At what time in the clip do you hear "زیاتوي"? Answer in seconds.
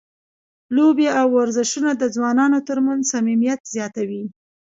3.75-4.23